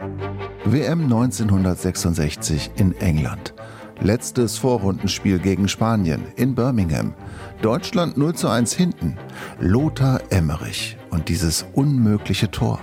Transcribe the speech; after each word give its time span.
WM 0.00 1.04
1966 1.04 2.70
in 2.76 2.94
England. 3.00 3.54
Letztes 4.00 4.58
Vorrundenspiel 4.58 5.38
gegen 5.38 5.66
Spanien 5.66 6.26
in 6.36 6.54
Birmingham. 6.54 7.14
Deutschland 7.62 8.16
0 8.16 8.34
zu 8.34 8.48
1 8.48 8.74
hinten. 8.74 9.18
Lothar 9.58 10.20
Emmerich 10.30 10.96
und 11.10 11.28
dieses 11.28 11.66
unmögliche 11.72 12.50
Tor. 12.50 12.78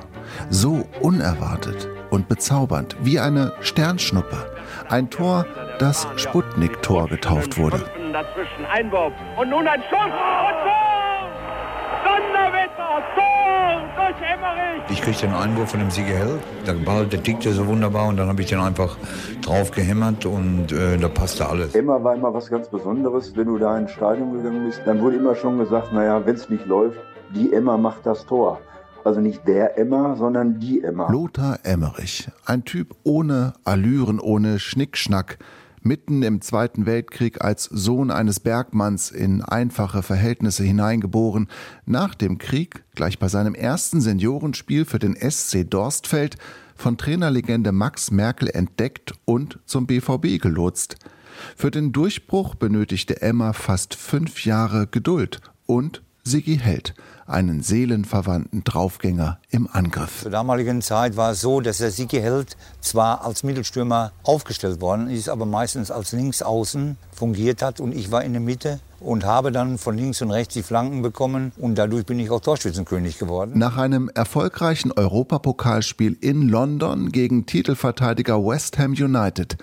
So 0.50 0.86
unerwartet 1.00 1.88
und 2.10 2.28
bezaubernd 2.28 2.98
wie 3.02 3.20
eine 3.20 3.54
Sternschnuppe. 3.62 4.52
Ein 4.90 5.10
Tor, 5.10 5.46
das 5.80 6.08
Sputnik-Tor 6.18 7.08
getauft 7.08 7.58
wurde. 7.58 7.86
Dazwischen 8.12 8.66
Einwurf 8.74 9.14
und 9.38 9.50
nun 9.50 9.66
ein 9.68 9.82
Schuss 9.90 10.02
und 10.02 10.12
Tor! 10.66 11.30
Donnerwetter, 12.04 13.04
Tor! 13.16 13.85
Ich 14.90 15.02
kriegte 15.02 15.26
den 15.26 15.36
Einwurf 15.36 15.72
von 15.72 15.80
dem 15.80 15.90
Sieger 15.92 16.16
Hell. 16.16 16.40
Der 16.66 16.74
Ball, 16.74 17.06
der 17.08 17.22
tickte 17.22 17.52
so 17.52 17.66
wunderbar 17.68 18.08
und 18.08 18.18
dann 18.18 18.28
habe 18.28 18.42
ich 18.42 18.48
den 18.48 18.60
einfach 18.60 18.98
drauf 19.42 19.72
gehämmert 19.72 20.26
und 20.26 20.72
äh, 20.72 20.98
da 20.98 21.08
passte 21.08 21.48
alles. 21.48 21.74
Emma 21.76 22.04
war 22.04 22.16
immer 22.16 22.34
was 22.34 22.50
ganz 22.50 22.70
Besonderes. 22.70 23.36
Wenn 23.36 23.48
du 23.48 23.58
da 23.58 23.78
ins 23.78 23.92
Stadion 23.92 24.34
gegangen 24.34 24.66
bist, 24.66 24.82
dann 24.86 25.02
wurde 25.02 25.18
immer 25.18 25.36
schon 25.36 25.58
gesagt, 25.58 25.92
naja, 25.92 26.26
wenn 26.26 26.36
es 26.36 26.50
nicht 26.50 26.66
läuft, 26.66 27.00
die 27.34 27.52
Emma 27.52 27.78
macht 27.78 28.06
das 28.06 28.26
Tor. 28.26 28.62
Also 29.04 29.20
nicht 29.20 29.48
der 29.48 29.78
Emma, 29.78 30.16
sondern 30.16 30.60
die 30.60 30.84
Emma. 30.84 31.12
Lothar 31.12 31.60
Emmerich, 31.64 32.28
ein 32.46 32.64
Typ 32.64 32.96
ohne 33.04 33.54
Allüren, 33.64 34.20
ohne 34.20 34.60
Schnickschnack, 34.60 35.38
mitten 35.86 36.24
im 36.24 36.42
Zweiten 36.42 36.86
Weltkrieg 36.86 37.44
als 37.44 37.66
Sohn 37.66 38.12
eines 38.12 38.40
Bergmanns 38.40 39.12
in 39.12 39.42
einfache 39.42 40.02
Verhältnisse 40.04 40.64
hineingeboren, 40.64 41.48
nach 41.86 42.16
dem 42.16 42.38
Krieg, 42.38 42.84
gleich 42.96 43.20
bei 43.20 43.28
seinem 43.28 43.54
ersten 43.54 44.02
Seniorenspiel 44.02 44.86
für 44.86 45.00
den 45.00 45.16
SC 45.16 45.70
Dorstfeld, 45.70 46.38
von 46.76 46.98
Trainerlegende 46.98 47.72
Max 47.72 48.12
Merkel 48.12 48.50
entdeckt 48.50 49.14
und 49.24 49.60
zum 49.66 49.88
BVB 49.88 50.42
gelotst. 50.42 50.98
Für 51.56 51.72
den 51.72 51.92
Durchbruch 51.92 52.56
benötigte 52.56 53.22
Emma 53.22 53.54
fast 53.54 53.96
fünf 53.96 54.44
Jahre 54.46 54.88
Geduld 54.88 55.40
und 55.66 56.02
Sigi 56.28 56.58
Held, 56.58 56.96
einen 57.28 57.62
seelenverwandten 57.62 58.64
Draufgänger 58.64 59.38
im 59.52 59.70
Angriff. 59.72 60.24
Zur 60.24 60.32
damaligen 60.32 60.82
Zeit 60.82 61.16
war 61.18 61.34
es 61.34 61.42
so, 61.42 61.62
dass 61.62 61.78
der 61.78 61.92
Sigi 61.92 62.20
Held 62.20 62.58
zwar 62.82 63.24
als 63.24 63.44
Mittelstürmer 63.44 64.12
aufgestellt 64.24 64.82
worden 64.82 65.08
ist, 65.08 65.30
aber 65.30 65.46
meistens 65.46 65.92
als 65.92 66.14
Linksaußen 66.14 66.98
fungiert 67.12 67.62
hat 67.62 67.80
und 67.80 67.94
ich 67.94 68.10
war 68.10 68.24
in 68.24 68.34
der 68.34 68.42
Mitte 68.42 68.80
und 69.00 69.24
habe 69.24 69.52
dann 69.52 69.78
von 69.78 69.96
links 69.96 70.20
und 70.24 70.32
rechts 70.32 70.56
die 70.56 70.64
Flanken 70.64 71.04
bekommen 71.04 71.52
und 71.58 71.76
dadurch 71.78 72.08
bin 72.08 72.18
ich 72.18 72.32
auch 72.32 72.42
Torschützenkönig 72.42 73.20
geworden. 73.20 73.52
Nach 73.60 73.78
einem 73.78 74.10
erfolgreichen 74.10 74.92
Europapokalspiel 74.92 76.18
in 76.22 76.50
London 76.50 77.12
gegen 77.12 77.46
Titelverteidiger 77.46 78.44
West 78.44 78.80
Ham 78.80 78.94
United 78.94 79.58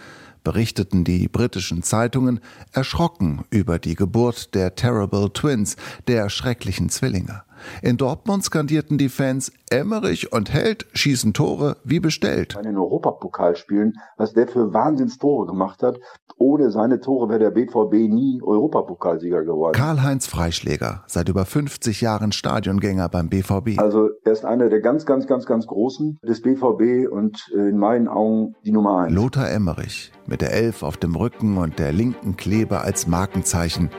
berichteten 0.44 1.04
die 1.04 1.28
britischen 1.28 1.82
Zeitungen 1.82 2.40
erschrocken 2.72 3.44
über 3.50 3.78
die 3.78 3.94
Geburt 3.94 4.54
der 4.54 4.74
Terrible 4.74 5.32
Twins, 5.32 5.76
der 6.06 6.28
schrecklichen 6.30 6.88
Zwillinge. 6.88 7.42
In 7.82 7.96
Dortmund 7.96 8.44
skandierten 8.44 8.98
die 8.98 9.08
Fans, 9.08 9.52
Emmerich 9.70 10.32
und 10.32 10.52
Held 10.52 10.86
schießen 10.92 11.32
Tore 11.32 11.77
wie 11.84 12.00
bestellt. 12.00 12.56
In 12.56 12.64
den 12.64 12.77
Europapokalspielen, 12.77 13.94
was 14.16 14.34
der 14.34 14.48
für 14.48 14.72
Wahnsinnstore 14.72 15.46
gemacht 15.46 15.82
hat, 15.82 15.98
ohne 16.36 16.70
seine 16.70 17.00
Tore 17.00 17.28
wäre 17.28 17.38
der 17.38 17.50
BVB 17.50 18.12
nie 18.12 18.41
Europapokalsieger 18.42 19.44
geworden. 19.44 19.74
Karl-Heinz 19.74 20.27
Freischläger, 20.27 21.04
seit 21.06 21.28
über 21.28 21.44
50 21.44 22.00
Jahren 22.00 22.32
Stadiongänger 22.32 23.08
beim 23.08 23.28
BVB. 23.28 23.78
Also 23.78 24.08
er 24.24 24.32
ist 24.32 24.44
einer 24.44 24.69
der 24.69 24.80
ganz, 24.80 25.06
ganz, 25.06 25.26
ganz, 25.26 25.47
ganz 25.47 25.66
Großen 25.66 26.19
des 26.22 26.42
BVB 26.42 27.10
und 27.10 27.48
in 27.54 27.78
meinen 27.78 28.08
Augen 28.08 28.54
die 28.64 28.72
Nummer 28.72 29.02
eins. 29.02 29.14
Lothar 29.14 29.50
Emmerich 29.50 30.12
mit 30.26 30.41
der 30.41 30.52
Elf 30.52 30.82
auf 30.82 30.97
dem 30.97 31.14
Rücken 31.14 31.58
und 31.58 31.78
der 31.78 31.92
linken 31.92 32.36
Kleber 32.36 32.82
als 32.82 33.06
Markenzeichen. 33.06 33.91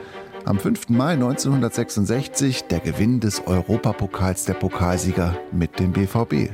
Am 0.46 0.58
5. 0.58 0.90
Mai 0.90 1.12
1966 1.14 2.64
der 2.64 2.80
Gewinn 2.80 3.18
des 3.18 3.46
Europapokals 3.46 4.44
der 4.44 4.52
Pokalsieger 4.52 5.34
mit 5.52 5.80
dem 5.80 5.92
BVB. 5.92 6.50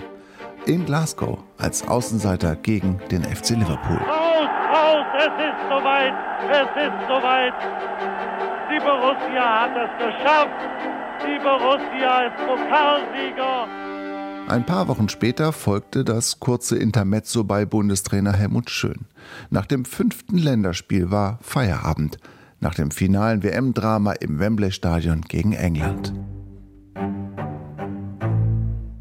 In 0.67 0.87
Glasgow 0.87 1.41
als 1.59 1.89
Außenseiter 1.89 2.55
gegen 2.55 3.01
den 3.11 3.25
FC 3.25 3.51
Liverpool. 3.51 3.97
Raus, 3.97 4.49
raus, 4.73 5.07
es 5.19 5.25
ist 5.27 5.69
soweit, 5.69 6.15
es 6.53 6.71
ist 6.87 7.09
soweit. 7.09 7.55
Die 8.71 8.79
Borussia 8.79 9.61
hat 9.63 9.73
es 9.75 9.91
geschafft. 9.99 10.61
Die 11.27 11.39
Borussia 11.43 12.27
ist 12.29 12.37
Pokalsieger. 12.47 13.67
Ein 14.47 14.65
paar 14.67 14.87
Wochen 14.87 15.09
später 15.09 15.53
folgte 15.53 16.05
das 16.05 16.39
kurze 16.39 16.79
Intermezzo 16.79 17.43
bei 17.43 17.65
Bundestrainer 17.65 18.35
Helmut 18.35 18.71
Schön. 18.71 19.07
Nach 19.51 19.67
dem 19.67 19.85
fünften 19.85 20.39
Länderspiel 20.39 21.11
war 21.11 21.41
Feierabend 21.43 22.19
nach 22.61 22.75
dem 22.75 22.91
finalen 22.91 23.43
WM-Drama 23.43 24.13
im 24.13 24.39
Wembley-Stadion 24.39 25.23
gegen 25.23 25.53
England. 25.53 26.13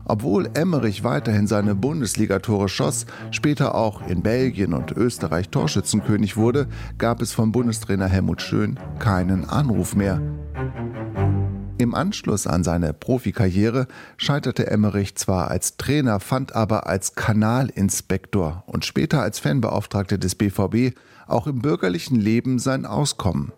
Obwohl 0.09 0.49
Emmerich 0.55 1.03
weiterhin 1.03 1.45
seine 1.45 1.75
Bundesligatore 1.75 2.67
schoss, 2.67 3.05
später 3.29 3.75
auch 3.75 4.01
in 4.07 4.23
Belgien 4.23 4.73
und 4.73 4.91
Österreich 4.91 5.49
Torschützenkönig 5.49 6.35
wurde, 6.35 6.67
gab 6.97 7.21
es 7.21 7.31
vom 7.31 7.51
Bundestrainer 7.51 8.07
Helmut 8.07 8.41
Schön 8.41 8.79
keinen 8.97 9.45
Anruf 9.47 9.95
mehr. 9.95 10.19
Im 11.79 11.95
Anschluss 11.95 12.45
an 12.45 12.65
seine 12.65 12.91
Profikarriere 12.91 13.87
scheiterte 14.17 14.67
Emmerich 14.67 15.15
zwar 15.15 15.49
als 15.49 15.77
Trainer, 15.77 16.19
fand 16.19 16.53
aber 16.53 16.87
als 16.87 17.15
Kanalinspektor 17.15 18.65
und 18.67 18.83
später 18.83 19.21
als 19.21 19.39
Fanbeauftragter 19.39 20.17
des 20.17 20.35
BVB 20.35 20.93
auch 21.25 21.47
im 21.47 21.61
bürgerlichen 21.61 22.19
Leben 22.19 22.59
sein 22.59 22.85
Auskommen. 22.85 23.53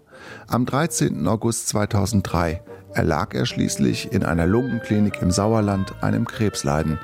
Am 0.47 0.67
13. 0.67 1.27
August 1.27 1.69
2003 1.69 2.61
erlag 2.93 3.33
er 3.33 3.47
schließlich 3.47 4.11
in 4.11 4.23
einer 4.23 4.45
Lungenklinik 4.45 5.19
im 5.23 5.31
Sauerland 5.31 5.95
einem 6.03 6.25
Krebsleiden. 6.27 6.99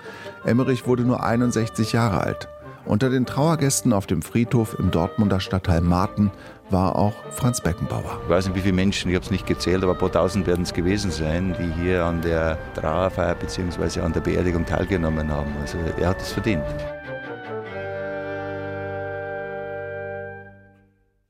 Emmerich 0.46 0.86
wurde 0.86 1.02
nur 1.02 1.24
61 1.24 1.94
Jahre 1.94 2.20
alt. 2.20 2.48
Unter 2.86 3.10
den 3.10 3.26
Trauergästen 3.26 3.92
auf 3.92 4.06
dem 4.06 4.22
Friedhof 4.22 4.78
im 4.80 4.92
Dortmunder 4.92 5.40
Stadtteil 5.40 5.82
Marten 5.82 6.32
war 6.70 6.96
auch 6.96 7.14
Franz 7.32 7.62
Beckenbauer. 7.62 8.20
Ich 8.24 8.30
weiß 8.30 8.48
nicht, 8.48 8.56
wie 8.56 8.62
viele 8.62 8.74
Menschen, 8.74 9.10
ich 9.10 9.16
habe 9.16 9.26
es 9.26 9.32
nicht 9.32 9.48
gezählt, 9.48 9.84
aber 9.84 9.94
ein 9.94 9.98
paar 9.98 10.12
tausend 10.12 10.48
werden 10.48 10.64
es 10.64 10.74
gewesen 10.74 11.12
sein, 11.12 11.56
die 11.60 11.82
hier 11.82 12.04
an 12.04 12.22
der 12.22 12.58
Trauerfeier 12.76 13.36
bzw. 13.36 14.02
an 14.02 14.14
der 14.14 14.22
Beerdigung 14.22 14.66
teilgenommen 14.66 15.32
haben. 15.32 15.56
Also 15.62 15.78
er 16.00 16.10
hat 16.10 16.22
es 16.22 16.34
verdient. 16.34 16.64